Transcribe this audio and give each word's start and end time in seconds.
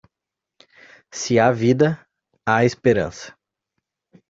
Se 1.11 1.37
há 1.39 1.51
vida, 1.51 2.03
há 2.43 2.65
esperança. 2.65 3.37